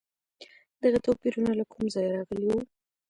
دغه 0.83 0.97
توپیرونه 1.05 1.51
له 1.59 1.63
کوم 1.71 1.83
ځایه 1.93 2.11
راغلي 2.17 2.45
وو؟ 2.47 2.59